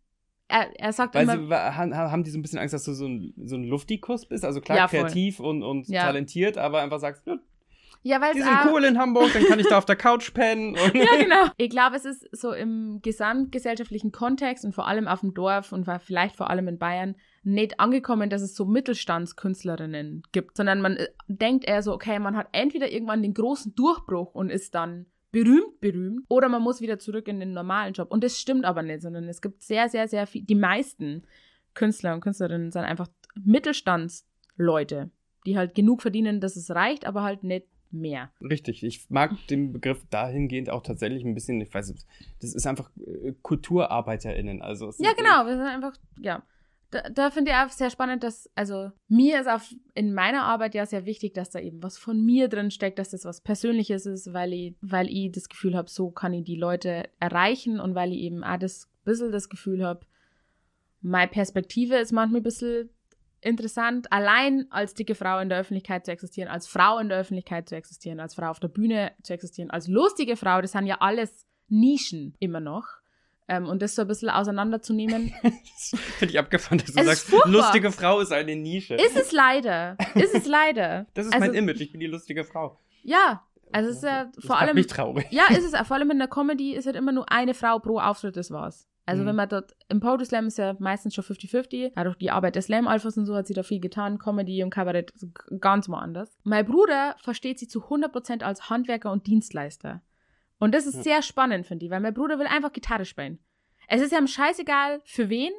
[0.50, 2.92] er, er sagt Weil immer, sie, haben, haben die so ein bisschen Angst, dass du
[2.94, 4.44] so ein, so ein Luftikus bist?
[4.44, 6.04] Also klar, Ja, kreativ und, und Ja.
[6.04, 7.38] talentiert, aber einfach sagst, ja,
[8.04, 10.34] ja, weil die sind auch, cool in Hamburg, dann kann ich da auf der Couch
[10.34, 10.76] pennen.
[10.76, 11.46] Ja, genau.
[11.58, 15.88] Ich glaube, es ist so im gesamtgesellschaftlichen Kontext und vor allem auf dem Dorf und
[16.04, 21.08] vielleicht vor allem in Bayern nicht angekommen, dass es so Mittelstandskünstlerinnen gibt, sondern man äh,
[21.28, 25.80] denkt eher so, okay, man hat entweder irgendwann den großen Durchbruch und ist dann berühmt,
[25.80, 28.12] berühmt, oder man muss wieder zurück in den normalen Job.
[28.12, 31.24] Und das stimmt aber nicht, sondern es gibt sehr, sehr, sehr viel, die meisten
[31.74, 35.10] Künstler und Künstlerinnen sind einfach Mittelstandsleute,
[35.46, 38.32] die halt genug verdienen, dass es reicht, aber halt nicht mehr.
[38.42, 42.06] Richtig, ich mag den Begriff dahingehend auch tatsächlich ein bisschen, ich weiß nicht,
[42.42, 44.62] das ist einfach äh, KulturarbeiterInnen.
[44.62, 45.46] Also Ja, genau.
[45.46, 46.44] Wir sind einfach, ja.
[46.92, 50.76] Da, da finde ich auch sehr spannend, dass, also mir ist auf, in meiner Arbeit
[50.76, 54.06] ja sehr wichtig, dass da eben was von mir drin steckt, dass das was Persönliches
[54.06, 57.96] ist, weil ich, weil ich das Gefühl habe, so kann ich die Leute erreichen und
[57.96, 60.06] weil ich eben auch das bisschen das Gefühl habe,
[61.02, 62.90] meine Perspektive ist manchmal ein bisschen
[63.42, 67.68] interessant, allein als dicke Frau in der Öffentlichkeit zu existieren, als Frau in der Öffentlichkeit
[67.68, 70.98] zu existieren, als Frau auf der Bühne zu existieren, als lustige Frau, das sind ja
[71.00, 73.01] alles Nischen immer noch.
[73.54, 75.34] Ähm, und das so ein bisschen auseinanderzunehmen,
[76.18, 78.96] Finde ich abgefahren, dass du Es sagst, lustige Frau ist eine Nische.
[78.96, 79.98] ist es leider.
[80.16, 81.06] Ist es leider.
[81.16, 82.80] das ist also, mein Image, ich bin die lustige Frau.
[83.04, 84.76] Ja, also es ist ja Das vor allem.
[84.76, 85.28] mich traurig.
[85.32, 85.78] Ja, ist es.
[85.88, 88.88] Vor allem in der Comedy ist halt immer nur eine Frau pro Auftritt, das war's.
[89.06, 89.28] Also Mhm.
[89.28, 91.92] wenn man dort, im Poetry Slam ist ja meistens schon 50-50.
[91.96, 94.20] Dadurch die Arbeit der Slam-Alphas und so hat sie da viel getan.
[94.20, 95.12] Comedy und Kabarett
[95.60, 96.38] ganz woanders.
[96.44, 100.02] Mein Bruder versteht sich zu 100% als Handwerker und Dienstleister.
[100.62, 101.04] Und das ist Ja.
[101.04, 103.40] sehr spannend, finde ich, weil mein Bruder will einfach Gitarre spielen.
[103.88, 105.52] Es ist ja ihm scheißegal für wen.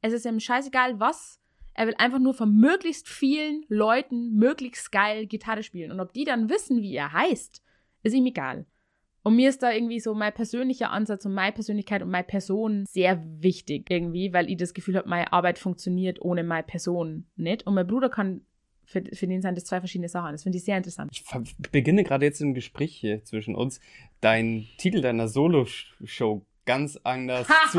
[0.00, 1.40] Es ist ihm scheißegal was.
[1.74, 5.90] Er will einfach nur von möglichst vielen Leuten möglichst geil Gitarre spielen.
[5.90, 7.60] Und ob die dann wissen, wie er heißt,
[8.04, 8.66] ist ihm egal.
[9.24, 12.86] Und mir ist da irgendwie so mein persönlicher Ansatz und meine Persönlichkeit und meine Person
[12.86, 17.66] sehr wichtig irgendwie, weil ich das Gefühl habe, meine Arbeit funktioniert ohne meine Person nicht.
[17.66, 18.46] Und mein Bruder kann,
[18.86, 20.32] für, für den sind das zwei verschiedene Sachen.
[20.32, 21.10] Das finde ich sehr interessant.
[21.12, 23.80] Ich beginne gerade jetzt im Gespräch hier zwischen uns,
[24.20, 27.78] deinen Titel deiner Solo-Show ganz anders zu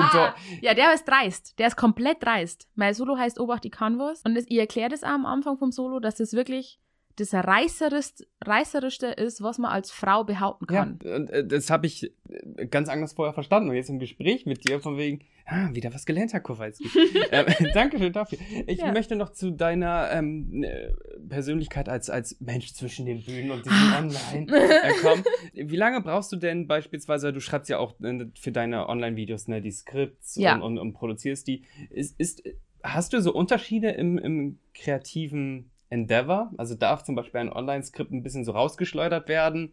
[0.62, 1.60] ja, der ist dreist.
[1.60, 2.68] Der ist komplett dreist.
[2.76, 4.22] Mein Solo heißt Obacht die Canvas.
[4.24, 6.80] Und das, ich erkläre das auch am Anfang vom Solo, dass das wirklich
[7.18, 11.00] das reißerischste, reißerischste ist, was man als Frau behaupten Ja, kann.
[11.04, 13.70] und äh, das habe ich äh, ganz anders vorher verstanden.
[13.70, 16.88] Und jetzt im Gespräch mit dir von wegen, ah, wieder was gelernt, Herr Kowalski.
[17.32, 18.38] ähm, Dankeschön dafür.
[18.68, 18.92] Ich Ja.
[18.92, 20.92] möchte noch zu deiner ähm, äh,
[21.28, 25.24] Persönlichkeit als, als Mensch zwischen den Bühnen und diesem Online äh, kommen.
[25.54, 27.96] Wie lange brauchst du denn beispielsweise, du schreibst ja auch
[28.40, 30.56] für deine Online-Videos ne, die Skripts Ja.
[30.56, 31.64] und, und, und produzierst die.
[31.90, 32.44] Ist, ist,
[32.84, 36.52] hast du so Unterschiede im, im kreativen Endeavor?
[36.58, 39.72] Also darf zum Beispiel ein Online-Skript ein bisschen so rausgeschleudert werden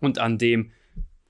[0.00, 0.72] und an dem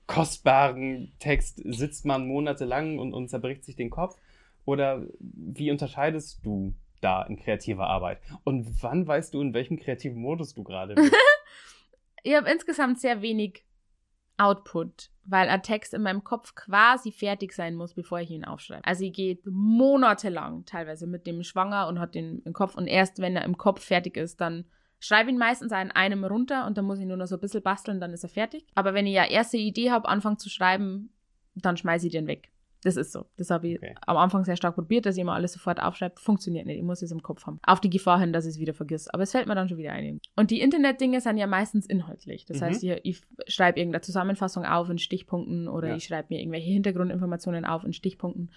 [0.07, 4.17] kostbaren Text sitzt man monatelang und, und zerbricht sich den Kopf?
[4.65, 8.19] Oder wie unterscheidest du da in kreativer Arbeit?
[8.43, 11.13] Und wann weißt du, in welchem kreativen Modus du gerade bist?
[12.23, 13.65] Ich habe insgesamt sehr wenig
[14.41, 18.85] Output, weil ein Text in meinem Kopf quasi fertig sein muss, bevor ich ihn aufschreibe.
[18.85, 23.19] Also ich gehe monatelang teilweise mit dem schwanger und hat den im Kopf und erst
[23.19, 24.65] wenn er im Kopf fertig ist, dann
[24.99, 27.61] schreibe ihn meistens in einem runter und dann muss ich nur noch so ein bisschen
[27.61, 28.65] basteln, dann ist er fertig.
[28.75, 31.11] Aber wenn ich ja erste Idee habe, anfange zu schreiben,
[31.55, 32.50] dann schmeiße ich den weg.
[32.83, 33.25] Das ist so.
[33.37, 33.93] Das habe ich Okay.
[34.07, 36.15] am Anfang sehr stark probiert, dass ich immer alles sofort aufschreibe.
[36.19, 36.77] Funktioniert nicht.
[36.77, 37.59] Ich muss es im Kopf haben.
[37.63, 39.07] Auf die Gefahr hin, dass ich es wieder vergiss.
[39.07, 40.19] Aber es fällt mir dann schon wieder ein.
[40.35, 42.45] Und die Internetdinge sind ja meistens inhaltlich.
[42.45, 42.65] Das Mhm.
[42.65, 45.95] heißt, ich, ich schreibe irgendeine Zusammenfassung auf in Stichpunkten oder Ja.
[45.95, 48.51] ich schreibe mir irgendwelche Hintergrundinformationen auf in Stichpunkten.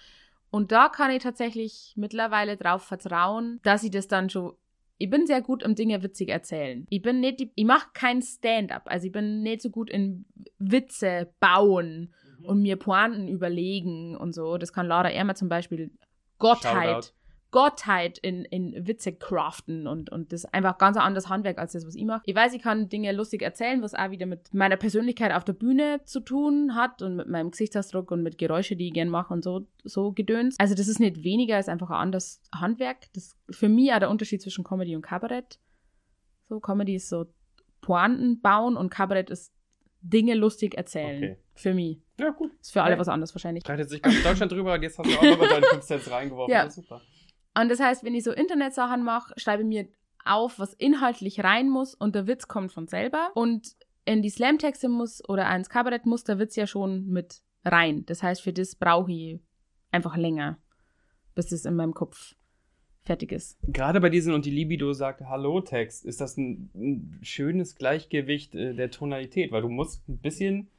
[0.49, 4.53] Und da kann ich tatsächlich mittlerweile drauf vertrauen, dass ich das dann schon
[4.97, 6.87] ich bin sehr gut im Dinge witzig erzählen.
[6.89, 8.83] Ich bin nicht, die, ich mache kein Stand-up.
[8.85, 10.23] Also ich bin nicht so gut in
[10.57, 12.13] Witze bauen
[12.47, 14.57] und mir Pointen überlegen und so.
[14.57, 15.91] Das kann Lara Ermer zum Beispiel
[16.37, 17.13] Gottheit.
[17.55, 21.71] Gottheit in, in Witze craften und, und das ist einfach ganz ein anderes Handwerk als
[21.71, 22.21] das, was ich mache.
[22.25, 25.53] Ich weiß, ich kann Dinge lustig erzählen, was auch wieder mit meiner Persönlichkeit auf der
[25.53, 29.33] Bühne zu tun hat und mit meinem Gesichtsausdruck und mit Geräusche, die ich gern mache
[29.33, 30.59] und so, so gedöns.
[30.59, 33.05] Also das ist nicht weniger, ist einfach ein anderes Handwerk.
[33.13, 35.57] Das ist für mich auch der Unterschied zwischen Comedy und Kabarett.
[36.49, 37.25] So, Comedy ist so
[37.79, 39.53] Pointen bauen und Kabarett ist
[40.01, 41.23] Dinge lustig erzählen.
[41.23, 41.37] Okay.
[41.55, 42.01] Für mich.
[42.19, 42.51] Ja, gut.
[42.61, 42.99] Ist für alle Ja.
[42.99, 43.63] was anderes wahrscheinlich.
[43.63, 46.51] Streitet sich ganz Deutschland drüber und jetzt hast du auch nochmal deine 5 Cent reingeworfen.
[46.53, 46.69] Ja.
[46.69, 47.01] Super.
[47.57, 49.87] Und das heißt, wenn ich so Internetsachen mache, schreibe ich mir
[50.25, 53.31] auf, was inhaltlich rein muss und der Witz kommt von selber.
[53.35, 58.05] Und in die Slam-Texte muss oder ins Kabarett muss der Witz ja schon mit rein.
[58.05, 59.39] Das heißt, für das brauche ich
[59.91, 60.57] einfach länger,
[61.35, 62.35] bis es in meinem Kopf
[63.03, 63.57] fertig ist.
[63.67, 68.73] Gerade bei diesen und die Libido sagt Hallo-Text ist das ein, ein schönes Gleichgewicht äh,
[68.73, 70.69] der Tonalität, weil du musst ein bisschen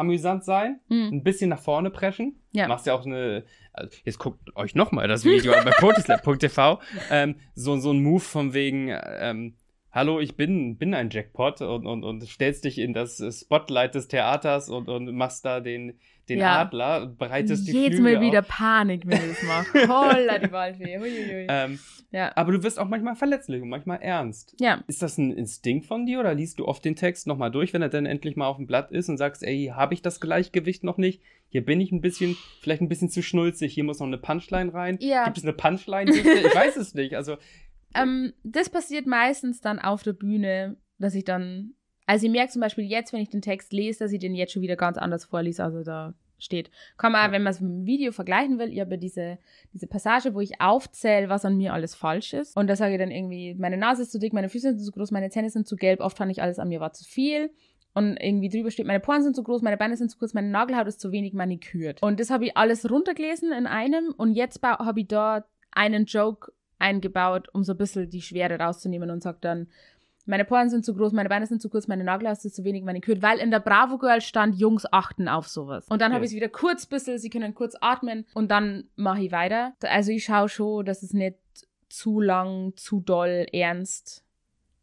[0.00, 1.08] amüsant sein, Hm.
[1.12, 2.40] ein bisschen nach vorne preschen.
[2.52, 2.66] Ja.
[2.66, 7.36] Machst ja auch eine, also jetzt guckt euch nochmal das Video an bei potislab.tv, ähm,
[7.54, 9.54] so, so ein Move von wegen, ähm,
[9.92, 14.08] hallo, ich bin, bin ein Jackpot und, und, und stellst dich in das Spotlight des
[14.08, 15.98] Theaters und, und machst da den,
[16.28, 16.60] den Ja.
[16.60, 18.48] Adler, bereitest die Jedes Flügel Mal wieder auf.
[18.48, 19.88] Panik, wenn ich das mache.
[19.88, 20.98] Holla die Waldfee.
[20.98, 21.46] Huiuiui.
[21.48, 21.78] Ähm,
[22.12, 22.30] Ja.
[22.36, 24.54] aber du wirst auch manchmal verletzlich und manchmal ernst.
[24.60, 24.82] Ja.
[24.86, 27.82] Ist das ein Instinkt von dir oder liest du oft den Text nochmal durch, wenn
[27.82, 30.84] er dann endlich mal auf dem Blatt ist und sagst, ey, habe ich das Gleichgewicht
[30.84, 31.20] noch nicht?
[31.48, 34.72] Hier bin ich ein bisschen, vielleicht ein bisschen zu schnulzig, hier muss noch eine Punchline
[34.72, 34.98] rein.
[35.00, 35.24] Ja.
[35.24, 36.08] Gibt es eine Punchline?
[36.12, 37.16] Ich weiß es nicht.
[37.16, 37.38] Also,
[37.94, 41.74] Ähm, das passiert meistens dann auf der Bühne, dass ich dann,
[42.06, 44.52] also ich merke zum Beispiel jetzt, wenn ich den Text lese, dass ich den jetzt
[44.52, 46.70] schon wieder ganz anders vorlese, also da steht.
[46.96, 49.38] Kann man, auch, wenn man es mit dem Video vergleichen will, ich habe diese,
[49.72, 52.56] diese Passage, wo ich aufzähle, was an mir alles falsch ist.
[52.56, 54.92] Und da sage ich dann irgendwie, meine Nase ist zu dick, meine Füße sind zu
[54.92, 57.50] groß, meine Zähne sind zu gelb, oft fand ich alles an mir war zu viel.
[57.92, 60.48] Und irgendwie drüber steht, meine Poren sind zu groß, meine Beine sind zu kurz, meine
[60.48, 62.00] Nagelhaut ist zu wenig manikürt.
[62.02, 66.52] Und das habe ich alles runtergelesen in einem und jetzt habe ich da einen Joke
[66.80, 69.68] eingebaut, um so ein bisschen die Schwere rauszunehmen und sagt dann,
[70.26, 72.84] meine Poren sind zu groß, meine Beine sind zu kurz, meine Nagelhaut ist zu wenig
[72.84, 75.88] manikürt, weil in der Bravo Girl stand, Jungs achten auf sowas.
[75.88, 76.24] Und dann habe Ja.
[76.26, 79.72] ich es wieder kurz bisschen, sie können kurz atmen und dann mache ich weiter.
[79.82, 81.36] Also ich schaue schon, dass es nicht
[81.88, 84.22] zu lang, zu doll, ernst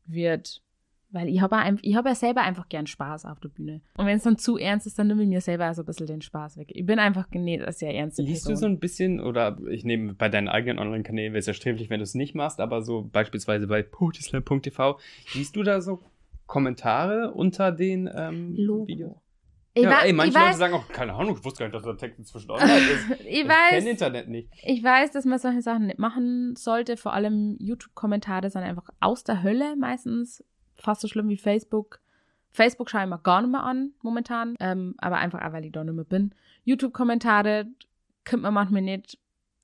[0.05, 0.61] wird.
[1.09, 3.81] Weil ich habe ich hab ja selber einfach gern Spaß auf der Bühne.
[3.95, 6.07] Und wenn es dann zu ernst ist, dann nehme ich mir selber so ein bisschen
[6.07, 6.67] den Spaß weg.
[6.73, 8.59] Ich bin einfach nicht eine sehr ernste liest du Person.
[8.61, 11.99] so ein bisschen, oder ich nehme bei deinen eigenen Online-Kanälen, wäre es ja sträflich, wenn
[11.99, 14.99] du es nicht machst, aber so beispielsweise bei potislam.tv,
[15.33, 16.03] liest du da so
[16.45, 18.55] Kommentare unter den ähm.
[18.87, 19.15] Videos?
[19.73, 21.75] Ich, ja, wei- ey, manche Leute weiß, sagen auch, keine Ahnung, ich wusste gar nicht,
[21.75, 23.11] dass der Text inzwischen online ist.
[23.21, 24.49] ich Ich weiß, kenne Internet nicht.
[24.63, 26.97] Ich weiß, dass man solche Sachen nicht machen sollte.
[26.97, 30.43] Vor allem YouTube-Kommentare sind einfach aus der Hölle meistens.
[30.77, 31.99] Fast so schlimm wie Facebook.
[32.49, 34.55] Facebook schaue ich mir gar nicht mehr an, momentan.
[34.59, 36.33] Ähm, aber einfach auch, weil ich da nicht mehr bin.
[36.63, 37.67] YouTube-Kommentare
[38.27, 39.19] kommt man manchmal nicht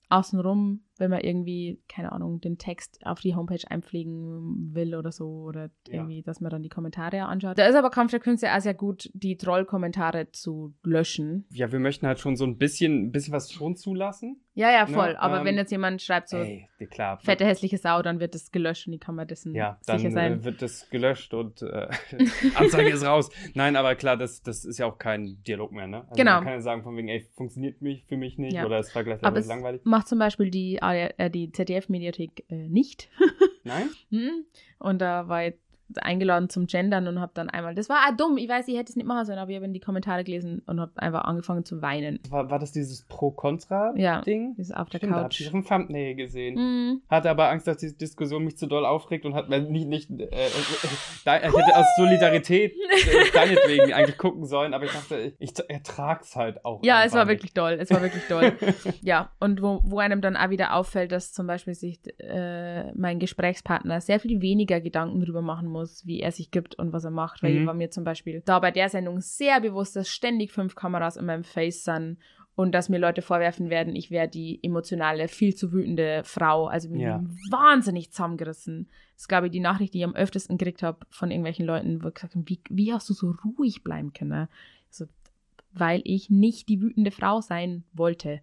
[0.10, 5.26] außenrum, wenn man irgendwie, keine Ahnung, den Text auf die Homepage einpflegen will oder so.
[5.44, 5.94] Oder Ja.
[5.96, 7.58] irgendwie, dass man dann die Kommentare anschaut.
[7.58, 11.46] Da ist aber Kampf der Künste auch sehr gut, die Troll-Kommentare zu löschen.
[11.52, 14.40] Ja, wir möchten halt schon so ein bisschen, ein bisschen was schon zulassen.
[14.56, 15.16] Ja, ja, Ne, voll.
[15.16, 17.18] aber ähm, wenn jetzt jemand schreibt so, Ey, klar.
[17.18, 20.12] fette hässliche Sau, dann wird das gelöscht und die kann man dessen Ja, dann sicher
[20.12, 20.34] sein.
[20.34, 21.88] äh, wird das gelöscht und äh,
[22.56, 23.32] Anzeige ist raus.
[23.56, 26.02] Nein, aber klar, das, das ist ja auch kein Dialog mehr, ne?
[26.04, 26.36] Also Genau.
[26.36, 28.66] Man kann ja sagen von wegen, ey, funktioniert mich, für mich nicht Ja.
[28.68, 29.82] oder es vergleichsweise es langweilig.
[29.86, 33.10] macht zum Beispiel die, AR äh, die ZDF-Mediathek äh, nicht.
[33.64, 33.90] Nein?
[34.10, 34.46] Hm.
[34.80, 35.56] Und da war ich
[36.02, 38.90] eingeladen zum Gendern und habe dann einmal, das war ah, dumm, ich weiß, ich hätte
[38.90, 41.66] es nicht machen sollen, aber ich habe in die Kommentare gelesen und habe einfach angefangen
[41.66, 42.20] zu weinen.
[42.30, 44.02] War, war das dieses Pro-Kontra-Ding?
[44.02, 44.22] Ja,
[44.58, 45.40] ist auf der Stimmt, Couch.
[45.40, 46.58] ich dem Thumbnail gesehen.
[46.58, 47.02] Hm.
[47.10, 50.10] Hatte aber Angst, dass die Diskussion mich zu doll aufregt und hat mir nicht, nicht
[50.10, 50.50] äh, äh,
[51.26, 56.36] da, ich hätte aus Solidarität äh, deinetwegen eigentlich gucken sollen, aber ich dachte, ich ertrag's
[56.36, 56.84] halt auch.
[56.84, 57.34] Ja, es war nicht.
[57.34, 57.78] wirklich toll.
[57.80, 58.54] Es war wirklich toll.
[59.02, 63.20] ja, und wo, wo einem dann auch wieder auffällt, dass zum Beispiel sich äh, mein
[63.20, 67.12] Gesprächspartner sehr viel weniger Gedanken darüber machen muss, wie er sich gibt und was er
[67.12, 67.44] macht.
[67.44, 67.60] Weil Mhm.
[67.62, 71.18] ich war mir zum Beispiel da bei der Sendung sehr bewusst, dass ständig fünf Kameras
[71.18, 72.18] in meinem Face sind
[72.56, 76.68] und dass mir Leute vorwerfen werden, ich wäre die emotionale, viel zu wütende Frau.
[76.68, 77.24] Also bin Ja.
[77.50, 78.88] wahnsinnig zusammengerissen.
[79.16, 82.04] Das ist, glaube ich, die Nachricht, die ich am öftesten gekriegt habe von irgendwelchen Leuten,
[82.04, 84.48] wo gesagt haben, wie, wie hast du so ruhig bleiben können?
[84.90, 85.06] So,
[85.72, 88.42] weil ich nicht die wütende Frau sein wollte.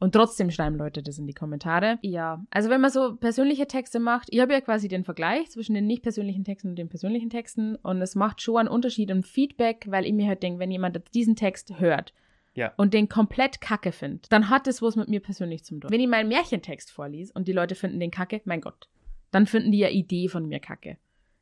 [0.00, 1.98] Und trotzdem schreiben Leute das in die Kommentare.
[2.02, 5.74] Ja, also wenn man so persönliche Texte macht, ich habe ja quasi den Vergleich zwischen
[5.74, 9.24] den nicht persönlichen Texten und den persönlichen Texten und es macht schon einen Unterschied im
[9.24, 12.14] Feedback, weil ich mir halt denke, wenn jemand diesen Text hört
[12.54, 12.72] Ja.
[12.76, 15.90] und den komplett kacke findet, dann hat es was mit mir persönlich zum tun.
[15.90, 18.88] Wenn ich meinen Märchentext vorlies und die Leute finden den kacke, mein Gott,
[19.32, 20.96] dann finden die ja Idee von mir kacke.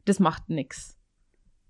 [0.07, 0.97] Das macht nix.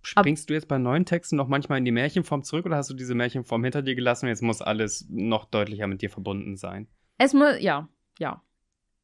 [0.07, 2.95] Springst du jetzt bei neuen Texten noch manchmal in die Märchenform zurück oder hast du
[2.95, 6.89] diese Märchenform hinter dir gelassen und jetzt muss alles noch deutlicher mit dir verbunden sein?
[7.19, 7.89] Es muss, ja,
[8.19, 8.43] ja.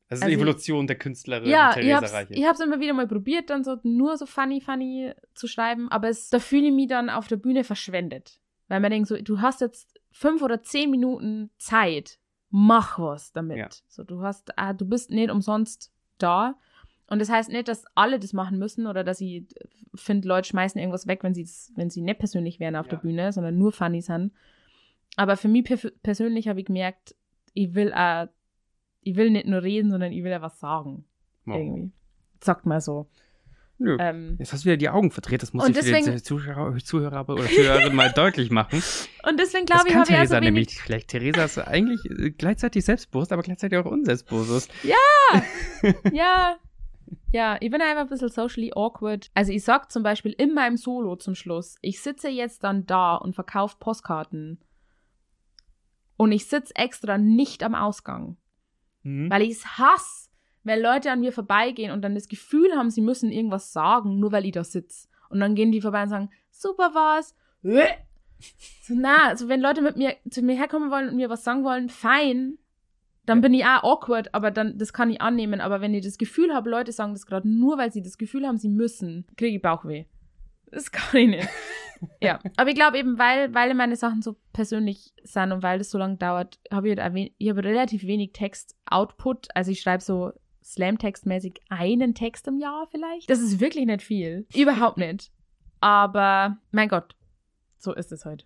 [0.09, 2.35] Das ist Also die ich- Evolution der Künstlerin Ja, ich Theresa hab's, Reiche.
[2.35, 6.09] ich hab's immer wieder mal probiert, dann so nur so funny, funny zu schreiben, aber
[6.09, 8.39] es, da fühle ich mich dann auf der Bühne verschwendet.
[8.69, 12.19] Weil man denkt so, du hast jetzt fünf oder zehn Minuten Zeit,
[12.51, 13.57] mach was damit.
[13.59, 13.69] Ja.
[13.89, 16.59] So, du hast, ah, du bist nicht umsonst da.
[17.09, 19.45] Und das heißt nicht, dass alle das machen müssen oder dass ich
[19.95, 22.93] finde, Leute schmeißen irgendwas weg, wenn sie, wenn sie nicht persönlich wären auf Ja.
[22.93, 24.33] der Bühne, sondern nur funny sind.
[25.17, 27.15] Aber für mich per persönlich habe ich gemerkt,
[27.53, 28.29] ich will auch,
[29.03, 31.05] ich will nicht nur reden, sondern ich will ja was sagen.
[31.47, 31.51] Oh.
[31.53, 31.91] Irgendwie.
[32.41, 33.09] Sagt mal so.
[33.79, 33.97] Nö.
[34.01, 36.77] Ähm, Jetzt hast du wieder die Augen verdreht, das muss ich für die deswegen- Zuschauer,
[36.79, 38.81] Zuhörer oder Zuhörerin mal deutlich machen.
[39.29, 41.09] und deswegen glaube ich, habe ich Theresa also wenig, nämlich schlecht.
[41.09, 44.71] Theresa ist eigentlich äh, gleichzeitig selbstbewusst, aber gleichzeitig auch unselbstbewusst.
[44.85, 45.43] ja,
[46.13, 46.57] ja,
[47.61, 49.31] ich bin einfach ein bisschen socially awkward.
[49.35, 53.17] Also ich sag zum Beispiel in meinem Solo zum Schluss, ich sitze jetzt dann da
[53.17, 54.59] und verkaufe Postkarten.
[56.17, 58.37] Und ich sitze extra nicht am Ausgang,
[59.03, 59.31] Mhm.
[59.31, 60.31] weil ich es hasse,
[60.63, 64.31] wenn Leute an mir vorbeigehen und dann das Gefühl haben, sie müssen irgendwas sagen, nur
[64.31, 65.09] weil ich da sitze.
[65.29, 67.35] Und dann gehen die vorbei und sagen, super war's.
[68.83, 71.65] So, na, also wenn Leute mit mir zu mir herkommen wollen und mir was sagen
[71.65, 72.59] wollen, fein,
[73.27, 75.61] dann bin ich auch awkward, aber dann, das kann ich annehmen.
[75.61, 78.47] Aber wenn ich das Gefühl habe, Leute sagen das gerade nur, weil sie das Gefühl
[78.47, 80.05] haben, sie müssen, kriege ich Bauchweh.
[80.71, 81.49] Das kann ich nicht.
[82.21, 85.91] ja, aber ich glaube eben, weil, weil meine Sachen so persönlich sind und weil das
[85.91, 89.49] so lange dauert, habe ich, halt ich habe relativ wenig Text-Output.
[89.55, 90.33] Also ich schreibe so
[90.65, 93.31] Slam-Text-mäßig einen Text im Jahr vielleicht.
[93.31, 94.47] Das ist wirklich nicht viel.
[94.55, 95.31] Überhaupt nicht.
[95.81, 97.17] Aber, mein Gott,
[97.79, 98.45] so ist es heute.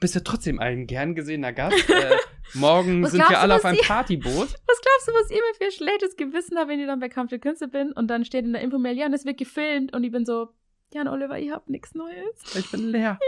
[0.00, 1.88] Bist ja trotzdem ein gern gesehener Gast.
[1.90, 2.16] äh,
[2.54, 4.48] morgen Was sind wir du, alle auf einem Partyboot.
[4.66, 7.08] Was glaubst du, was ich immer für ein schlechtes Gewissen habe, wenn ich dann bei
[7.08, 9.94] Kampf der Künste bin und dann steht in der Infomail, ja, und es wird gefilmt
[9.94, 10.48] und ich bin so,
[10.94, 12.56] Jan Oliver, ich hab nichts Neues.
[12.56, 13.18] Ich bin leer.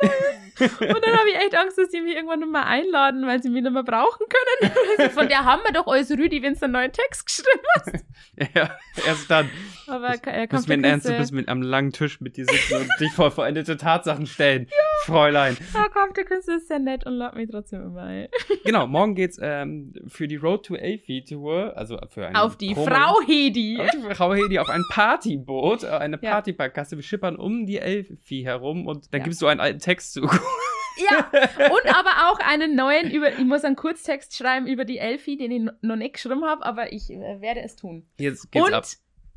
[0.00, 3.48] Und dann habe ich echt Angst, dass sie mich irgendwann nicht mehr einladen, weil sie
[3.48, 4.72] mich nicht mehr brauchen können.
[4.98, 8.04] Also Von der haben wir doch alles Rüdi, wenn du einen neuen Text geschrieben hast.
[8.54, 8.76] Ja,
[9.06, 9.48] erst dann.
[9.86, 12.44] Aber Kampf Müssen wir der in Ernst, du bist mit am langen Tisch mit dir
[12.44, 14.68] sitzen und dich vor vollendete Tatsachen stellen.
[15.06, 15.56] Fräulein.
[15.74, 18.28] ah, Kampf der Künste ist sehr nett und lad mich trotzdem immer ein.
[18.64, 22.74] Genau, morgen geht's ähm, für die Road to Elfie Tour, also für eine Auf die
[22.74, 23.78] Promo- Frau Hedi.
[23.80, 26.30] Auf die Frau Hedi auf ein Partyboot, äh, eine Ja.
[26.32, 26.96] Partyparkkasse.
[26.96, 29.24] Wir schippern um die Elfie herum und dann Ja.
[29.24, 30.22] gibst du einen alten Text zu.
[30.22, 31.30] Ja,
[31.70, 35.50] und aber auch einen neuen über, ich muss einen Kurztext schreiben über die Elfie, den
[35.50, 38.06] ich noch nicht geschrieben habe, aber ich äh, werde es tun.
[38.18, 38.84] Jetzt geht's und ab.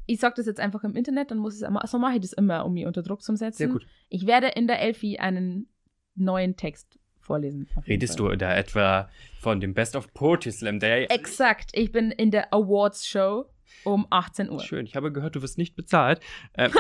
[0.10, 2.22] Ich sag das jetzt einfach im Internet, dann muss ich es immer, so mache ich
[2.22, 3.58] das immer, um mich unter Druck zu setzen.
[3.58, 3.86] Sehr gut.
[4.10, 5.68] Ich werde in der Elfie einen
[6.16, 7.68] neuen Text vorlesen.
[7.88, 8.32] Redest Fall.
[8.32, 11.06] du da etwa von dem Best of Poetry Slam Day?
[11.06, 13.46] Exakt, ich bin in der Awards Show
[13.84, 14.60] um 18 Uhr.
[14.62, 16.22] Schön, ich habe gehört, du wirst nicht bezahlt.
[16.58, 16.72] Ähm,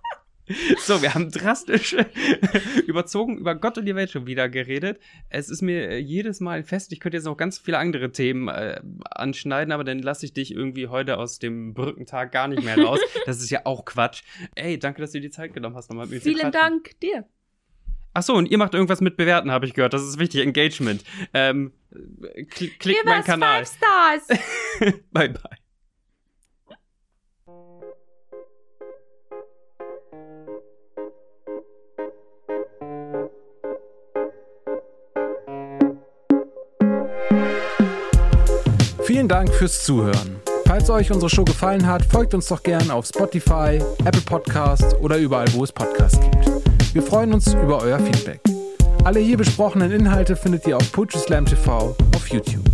[0.78, 1.96] So, wir haben drastisch
[2.86, 4.98] überzogen über Gott und die Welt schon wieder geredet.
[5.28, 8.48] Es ist mir äh, jedes Mal fest, ich könnte jetzt noch ganz viele andere Themen
[8.48, 12.78] äh, anschneiden, aber dann lasse ich dich irgendwie heute aus dem Brückentag gar nicht mehr
[12.78, 13.00] raus.
[13.26, 14.22] Das ist ja auch Quatsch.
[14.54, 16.52] Ey, danke, dass du dir die Zeit genommen hast, nochmal mit mir zu Vielen quatschen.
[16.52, 17.24] Dank dir.
[18.12, 19.92] Ach so, und ihr macht irgendwas mit Bewerten, habe ich gehört.
[19.92, 21.04] Das ist wichtig, Engagement.
[21.32, 23.64] Ähm, kl klickt Give meinen us Kanal.
[23.64, 24.40] five stars.
[25.12, 25.69] bye, bye.
[39.20, 40.40] Vielen Dank fürs Zuhören.
[40.64, 45.18] Falls euch unsere Show gefallen hat, folgt uns doch gern auf Spotify, Apple Podcasts oder
[45.18, 46.94] überall, wo es Podcasts gibt.
[46.94, 48.40] Wir freuen uns über euer Feedback.
[49.04, 52.69] Alle hier besprochenen Inhalte findet ihr auf Poetry Slam TV auf YouTube.